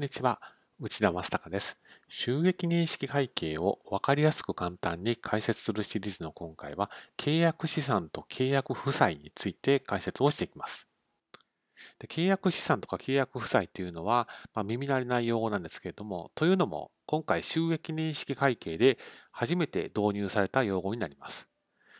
[0.00, 0.40] こんにちは。
[0.80, 1.76] 内田正孝です。
[2.08, 10.86] 収益認識会計を分かりやすく簡単に解説するシリーズの今回は、契約資産と契約負債について解説をしていきます。
[11.98, 18.96] で契約資産とか契約負債っていうのは、まあ、耳慣れない用語なんですけれども、というのも、今回収益認識会計で
[19.32, 21.46] 初めて導入された用語になります。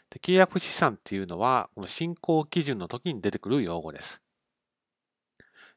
[0.08, 4.22] で契約資産っていうのは、この進行基準の時に出てくる用語です。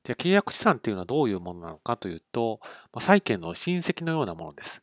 [0.04, 4.82] じゃあ契約資産っていうのはどういうものなのかというと、まあ、債権の親戚のようなものです。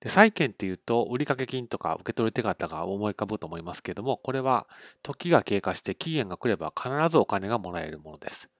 [0.00, 4.68] で債権っていうと、売掛金とか受け取り手形が思い浮かぶと思いますけれども、これは
[5.02, 8.50] 時が経過して期限が来れば必ずお金がもらえるものです。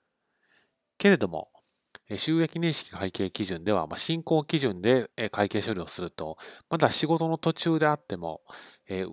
[0.97, 1.51] けれども、
[2.17, 6.39] 収益認識会計基準では、まあ、進行基準で会計処理をすると、
[6.71, 8.41] まだ仕事の途中であっても、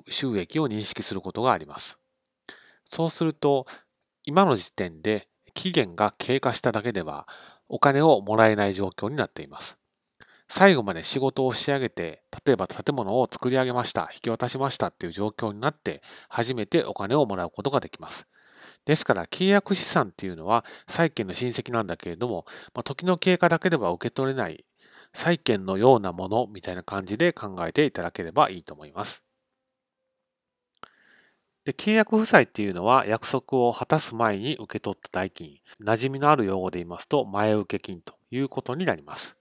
[0.08, 1.98] 収益を認識することがあります。
[2.90, 3.66] そうすると、
[4.26, 7.28] 今の時点で期限が経過しただけでは
[7.70, 9.78] お金をもらえない状況になっています。
[10.48, 18.28] 最後まで仕事を仕上げて、例えば建物を作り上げました、引き渡しましたっていう状況になって、初めてお金をもらうことができます。
[18.86, 24.66] ですから、契約資産っていうのは債権の親戚なんだけれども、まあ、時の経過だけでは受け取れない
[25.14, 29.23] 債権のようなものみたいな感じで考えていただければいいと思います。
[31.66, 39.38] で、契約負債っていうのは約束を果たす前に受け取った代金、馴染みのある用語で言いますと前受け金ということになります。